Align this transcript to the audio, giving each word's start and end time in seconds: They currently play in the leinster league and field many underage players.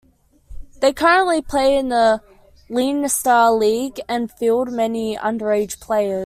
They 0.79 0.93
currently 0.93 1.43
play 1.43 1.77
in 1.77 1.89
the 1.89 2.23
leinster 2.69 3.51
league 3.51 4.01
and 4.09 4.31
field 4.31 4.71
many 4.71 5.15
underage 5.15 5.79
players. 5.79 6.19